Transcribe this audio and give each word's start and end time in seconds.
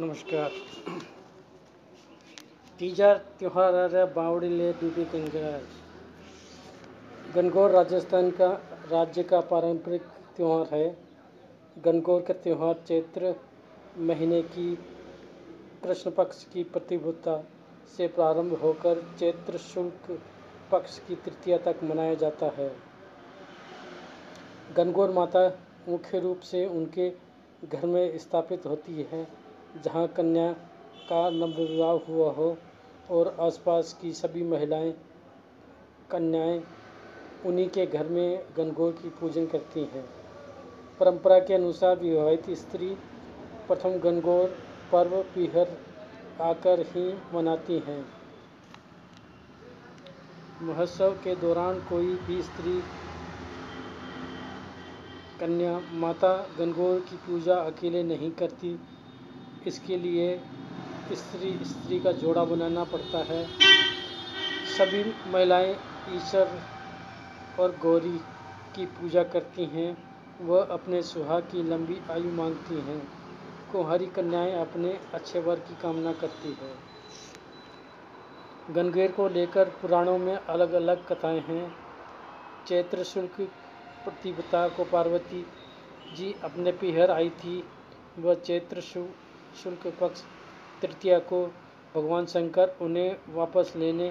नमस्कार। 0.00 0.50
तीजा 2.78 3.12
त्यौहार 3.38 3.74
है 3.94 4.04
बावड़ी 4.14 4.48
ले 4.48 4.72
डूबी 4.72 5.04
गंगा। 5.04 5.50
गनगौर 7.34 7.70
राजस्थान 7.70 8.30
का 8.30 8.48
राज्य 8.90 9.22
का 9.22 9.40
पारंपरिक 9.40 10.02
त्यौहार 10.36 10.74
है। 10.74 10.88
गनगौर 11.76 12.22
का 12.22 12.34
त्यौहार 12.34 12.82
चैत्र 12.88 13.34
महीने 14.00 14.42
की 14.48 14.74
कृष्ण 15.84 16.10
पक्ष 16.10 16.44
की 16.44 16.64
प्रतिभूता 16.64 17.36
से 17.96 18.08
प्रारंभ 18.08 18.58
होकर 18.62 19.02
चैत्र 19.18 19.58
शुल्क 19.58 20.18
पक्ष 20.72 20.98
की 20.98 21.14
तृतीया 21.14 21.58
तक 21.58 21.84
मनाया 21.84 22.14
जाता 22.14 22.50
है। 22.58 22.70
गनगौर 24.76 25.10
माता 25.12 25.46
मुख्य 25.88 26.20
रूप 26.20 26.40
से 26.40 26.66
उनके 26.66 27.10
घर 27.64 27.86
में 27.86 28.18
स्थापित 28.18 28.66
होती 28.66 29.08
है। 29.12 29.43
जहाँ 29.74 30.06
कन्या 30.08 30.50
का 31.08 31.28
नवविवाह 31.30 31.90
हुआ 32.08 32.30
हो 32.32 32.56
और 33.10 33.36
आसपास 33.40 33.92
की 34.02 34.12
सभी 34.12 34.42
महिलाएँ, 34.42 34.92
कन्याएँ 36.10 36.62
उन्हीं 37.46 37.68
के 37.68 37.86
घर 37.86 38.08
में 38.08 38.44
गनगौर 38.56 38.92
की 38.92 39.08
पूजन 39.08 39.46
करती 39.46 39.80
हैं। 39.94 40.04
परंपरा 41.00 41.38
के 41.38 41.54
अनुसार 41.54 41.96
विवाहित 41.96 42.50
स्त्री 42.50 42.94
प्रथम 43.68 43.98
गनगौर 43.98 44.48
पर्व 44.92 45.20
पीहर 45.34 45.76
आकर 46.42 46.80
ही 46.86 47.12
मनाती 47.34 47.78
हैं। 47.78 48.04
महोत्सव 50.62 51.12
के 51.24 51.34
दौरान 51.36 51.80
कोई 51.80 52.14
भी 52.26 52.40
स्त्री 52.42 52.80
कन्या 55.40 55.78
माता 55.92 56.36
गनगौर 56.58 57.00
की 57.00 57.16
पूजा 57.16 57.54
अकेले 57.54 58.02
नहीं 58.02 58.30
करती 58.30 58.76
इसके 59.66 59.96
लिए 59.96 60.36
स्त्री 61.12 61.52
स्त्री 61.64 61.98
का 62.00 62.12
जोड़ा 62.12 62.44
बनाना 62.44 62.84
पड़ता 62.84 63.18
है? 63.18 63.44
सभी 64.78 65.04
महिलाएँ 65.30 65.76
ईश्वर 66.08 66.58
और 67.58 67.76
गौरी 67.82 68.18
की 68.74 68.84
पूजा 68.86 69.22
करती 69.22 69.64
हैं। 69.64 69.96
वह 70.40 70.62
अपने 70.70 71.02
सुहाग 71.02 71.42
की 71.42 71.62
लंबी 71.62 72.00
आयु 72.10 72.32
मांगती 72.32 72.74
हैं। 72.74 73.00
कुंवारी 73.72 74.06
कन्याएँ 74.06 74.54
अपने 74.54 74.98
अच्छे 75.14 75.40
वर 75.40 75.60
की 75.60 75.74
कामना 75.82 76.12
करती 76.12 76.48
है। 76.48 76.72
गंगेर 78.74 79.12
को 79.12 79.28
लेकर 79.28 79.68
पुराणों 79.82 80.18
में 80.18 80.36
अलग 80.36 80.72
अलग 80.72 81.06
कथाएँ 81.08 81.40
हैं। 81.40 81.76
चैत्र 82.66 83.04
शुल्क 83.04 83.40
प्रतिपता 84.04 84.68
को 84.68 84.84
पार्वती 84.84 85.44
जी 86.16 86.34
अपने 86.44 86.72
पिहर 86.72 87.10
आई 87.10 87.30
थी। 87.30 87.62
वह 88.18 88.34
चैत्र 88.34 88.80
शुल्क 88.80 89.23
शुल्क 89.54 89.86
पक्ष 90.00 90.22
तृतीया 90.82 91.18
को 91.30 91.44
भगवान 91.94 92.26
शंकर 92.26 92.76
उन्हें 92.82 93.16
वापस 93.34 93.72
लेने 93.76 94.08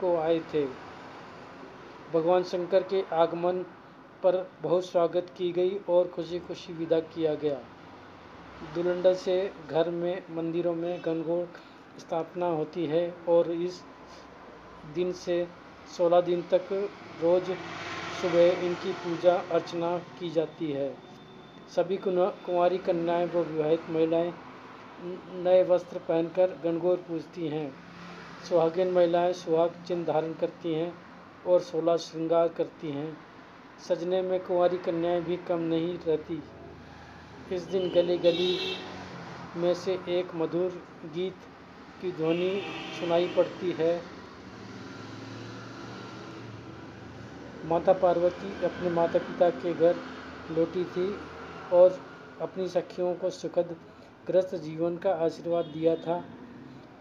को 0.00 0.16
आए 0.16 0.38
थे। 0.54 0.64
भगवान 2.12 2.42
शंकर 2.42 2.82
के 2.82 3.02
आगमन 3.12 3.62
पर 4.22 4.36
बहुत 4.62 4.84
स्वागत 4.86 5.26
की 5.38 5.50
गई 5.52 5.78
और 5.88 6.08
खुशी 6.08 6.38
खुशी 6.38 6.72
विदा 6.72 7.00
किया 7.14 7.34
गया। 7.34 7.58
दुलंडा 8.74 9.12
से 9.14 9.36
घर 9.70 9.90
में, 9.90 10.22
मंदिरों 10.30 10.74
में 10.74 11.00
गनगौर 11.04 11.48
स्थापना 12.00 12.46
होती 12.46 12.86
है 12.86 13.10
और 13.28 13.50
इस 13.52 13.80
दिन 14.94 15.12
से 15.12 15.46
16 15.88 16.20
दिन 16.20 16.42
तक 16.52 16.68
रोज़ 17.20 17.50
सुबह 18.20 18.64
इनकी 18.66 18.92
पूजा, 18.94 19.34
अर्चना 19.34 19.96
की 20.18 20.30
जाती 20.30 20.70
है। 20.72 20.94
सभी 21.76 21.96
कुंवारी 21.98 22.78
कन्याएँ 22.78 23.26
व 23.26 23.42
विवाहित 23.42 23.90
महिलाएँ 23.90 24.32
नए 25.04 25.62
वस्त्र 25.64 25.98
पहनकर 25.98 26.60
गणगौर 26.64 26.96
पूजती 26.96 27.48
हैं। 27.48 27.74
सुहागिन 28.48 28.90
महिलाएँ 28.90 29.32
सुहाग 29.32 29.72
चिन्ह 29.88 30.04
धारण 30.04 30.32
करती 30.32 30.74
हैं 30.74 30.92
और 31.46 31.60
सोलह 31.60 31.96
श्रृंगार 31.96 32.48
करती 32.48 32.90
हैं। 32.90 33.16
सजने 33.88 34.22
में 34.22 34.40
कुंवारी 34.40 34.78
कन्याएँ 34.78 35.22
भी 35.22 35.36
कम 35.36 35.58
नहीं 35.58 35.98
रहती। 35.98 36.42
इस 37.52 37.62
दिन 37.62 37.88
गली 37.88 38.18
गली 38.18 38.58
में 39.56 39.74
से 39.74 39.98
एक 40.08 40.34
मधुर 40.34 40.82
गीत 41.04 41.34
की 42.02 42.12
ध्वनि 42.12 42.62
सुनाई 43.00 43.26
पड़ती 43.26 43.72
है। 43.72 44.02
माता 47.64 47.92
पार्वती 47.92 48.64
अपने 48.64 48.90
माता 48.90 49.18
पिता 49.18 49.50
के 49.50 49.74
घर 49.74 49.96
लौटी 50.50 50.84
थी 50.84 51.14
और 51.72 52.00
अपनी 52.40 52.68
सखियों 52.68 53.14
को 53.14 53.30
सुखद 53.30 53.76
ग्रस्त 54.26 54.54
जीवन 54.54 54.96
का 54.96 55.10
आशीर्वाद 55.24 55.64
दिया 55.64 55.94
था। 55.96 56.16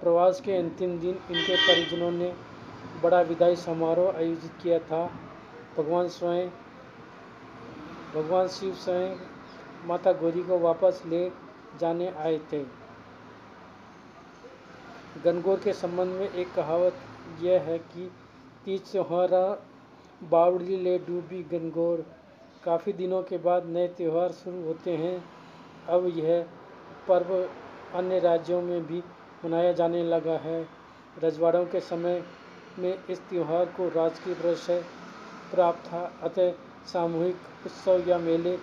प्रवास 0.00 0.40
के 0.40 0.56
अंतिम 0.56 0.98
दिन 0.98 1.18
इनके 1.30 1.56
परिजनों 1.56 2.10
ने 2.10 2.32
बड़ा 3.02 3.20
विदाई 3.20 3.56
समारोह 3.56 4.16
आयोजित 4.16 4.52
किया 4.62 4.78
था। 4.80 5.04
भगवान 5.76 6.08
स्वयं, 6.08 6.48
भगवान 8.14 8.48
शिव 8.48 8.74
स्वयं 8.74 9.16
माता 9.86 10.12
गौरी 10.12 10.42
को 10.42 10.58
वापस 10.58 11.02
ले 11.06 11.28
जाने 11.80 12.08
आए 12.18 12.38
थे। 12.52 12.62
गनगौर 15.24 15.60
के 15.60 15.72
संबंध 15.72 16.12
में 16.12 16.30
एक 16.30 16.52
कहावत 16.54 17.00
यह 17.40 17.60
है 17.60 17.78
कि 17.78 18.10
तीज 18.64 18.90
त्योहारा 18.92 19.42
बावड़ी 20.20 20.76
ले 20.76 20.98
डूबी 20.98 21.42
गनगौर 21.52 22.04
काफ़ी 22.64 22.92
दिनों 22.92 23.22
के 23.22 23.38
बाद 23.38 23.66
नए 23.66 23.88
त्यौहार 23.88 24.32
शुरू 24.34 24.62
होते 24.62 24.96
हैं। 24.96 25.16
अब 25.88 26.06
यह 26.16 26.46
पर्व 27.08 27.34
अन्य 27.98 28.18
राज्यों 28.18 28.60
में 28.62 28.86
भी 28.86 29.02
मनाया 29.44 29.72
जाने 29.72 30.02
लगा 30.04 30.38
है। 30.38 30.66
रजवाड़ों 31.18 31.64
के 31.66 31.80
समय 31.80 32.22
में 32.78 32.98
इस 33.10 33.18
त्यौहार 33.20 33.64
को 33.66 33.88
राजकीय 33.88 34.34
दृश्य 34.34 34.80
प्राप्त 35.52 35.92
था, 35.92 36.00
अतः 36.22 36.52
सामूहिक 36.92 37.36
उत्सव 37.66 38.04
या 38.08 38.18
मेले 38.18 38.56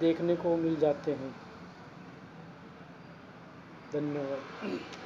देखने 0.00 0.36
को 0.36 0.56
मिल 0.56 0.76
जाते 0.76 1.12
हैं। 1.12 1.34
धन्यवाद। 3.92 5.01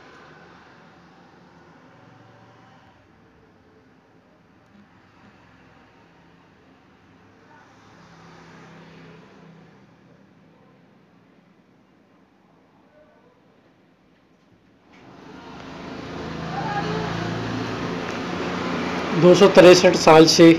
दो 19.16 19.32
साल 19.34 20.24
से 20.26 20.52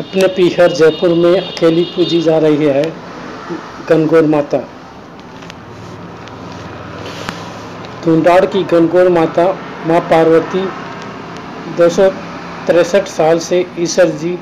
अपने 0.00 0.26
पीहर 0.36 0.72
जयपुर 0.72 1.10
में 1.14 1.36
अकेली 1.36 1.82
पूजी 1.86 2.20
जा 2.22 2.38
रही 2.38 2.66
है 2.66 2.84
गनगौर 3.88 4.26
माता। 4.26 4.58
धुंडाड़ 8.04 8.44
की 8.46 8.62
गनगौर 8.72 9.08
माता, 9.10 9.46
माँ 9.86 10.00
पार्वती, 10.10 10.64
दो 11.76 11.88
साल 13.06 13.38
से 13.40 13.64
ईश्वर 13.80 14.08
जी 14.16 14.38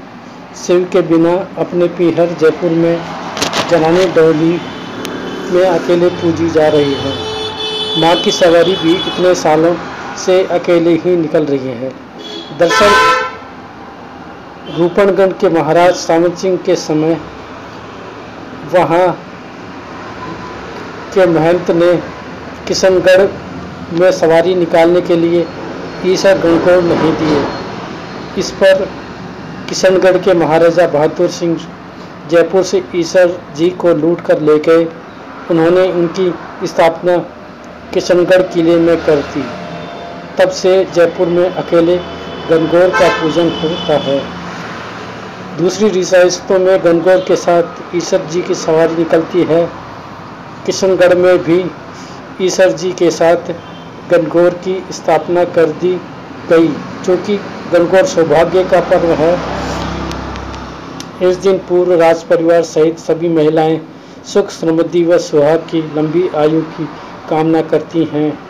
शिव 0.56 0.88
के 0.92 1.02
बिना 1.08 1.34
अपने 1.58 1.86
पीहर 1.98 2.36
जयपुर 2.40 2.70
में 2.78 2.96
जलाने 3.70 4.06
डोली 4.14 4.58
में 5.52 5.66
अकेले 5.66 6.08
पूजी 6.16 6.50
जा 6.50 6.68
रही 6.68 6.94
है। 6.96 7.14
माँ 8.00 8.16
की 8.16 8.30
सवारी 8.32 8.74
भी 8.82 8.94
इतने 8.94 9.34
सालों 9.36 9.74
से 10.20 10.42
अकेले 10.52 10.92
ही 11.04 11.16
निकल 11.16 11.44
रही 11.46 11.72
है। 11.74 11.90
दरअसल 12.58 12.90
रूपणगढ़ 14.78 15.32
के 15.32 15.48
महाराज 15.50 15.94
सामंत 15.96 16.36
सिंह 16.38 16.56
के 16.66 16.76
समय 16.78 17.20
वहाँ 18.72 19.08
के 21.14 21.26
महंत 21.28 21.70
ने 21.72 21.94
किशनगढ़ 22.68 23.26
में 23.92 24.10
सवारी 24.12 24.54
निकालने 24.54 25.00
के 25.00 25.16
लिए 25.16 25.46
ईसर 26.06 26.38
गण 26.38 26.58
को 26.58 26.80
नहीं 26.82 27.12
दिए। 27.14 27.44
इस 28.38 28.50
पर 28.60 28.84
किशनगढ़ 29.68 30.16
के 30.18 30.34
महाराजा 30.34 30.86
बहादुर 30.88 31.28
सिंह 31.30 31.56
जयपुर 32.30 32.62
से 32.62 32.82
ईसर 32.94 33.38
जी 33.56 33.70
को 33.80 33.94
लूट 33.94 34.20
कर 34.20 34.40
ले 34.40 34.58
गए। 34.58 34.84
उन्होंने 35.50 35.84
उनकी 35.92 36.32
स्थापना 36.66 37.16
किशनगढ़ 37.94 38.42
किले 38.52 38.76
में 38.78 38.96
कर 39.06 39.16
दी। 39.28 39.44
तब 40.40 40.50
से 40.50 40.84
जयपुर 40.94 41.28
में 41.28 41.48
अकेले 41.48 41.96
गनगौर 42.50 42.88
का 42.90 43.08
पूजन 43.22 43.48
होता 43.62 43.96
है। 43.98 44.20
दूसरी 45.58 45.88
रियासतों 45.88 46.58
में 46.58 46.84
गनगौर 46.84 47.18
के 47.18 47.36
साथ 47.36 47.96
ईश्वर 47.96 48.24
जी 48.24 48.42
की 48.42 48.54
सवारी 48.54 48.96
निकलती 48.96 49.42
है। 49.42 49.64
किशनगढ़ 50.66 51.14
में 51.14 51.38
भी 51.38 51.58
ईश्वर 52.46 52.72
जी 52.72 52.92
के 52.92 53.10
साथ 53.10 53.52
गनगौर 54.10 54.54
की 54.64 54.82
स्थापना 54.92 55.44
कर 55.44 55.66
दी 55.80 55.94
गई 56.50 56.68
क्योंकि 57.04 57.36
गनगौर 57.72 58.06
सौभाग्य 58.06 58.64
का 58.64 58.80
पर्व 58.80 59.12
है। 59.12 59.32
इस 61.28 61.36
दिन 61.36 61.58
पूर्व 61.58 62.00
राज 62.00 62.22
परिवार 62.22 62.62
सहित 62.62 62.98
सभी 62.98 63.28
महिलाएँ 63.28 63.80
सुख 64.24 64.50
समृद्धि 64.50 65.04
व 65.04 65.18
सुहाग 65.18 65.58
की 65.70 65.82
लंबी 65.96 66.28
आयु 66.36 66.60
की 66.60 66.88
कामना 67.30 67.62
करती 67.62 68.04
हैं। 68.04 68.49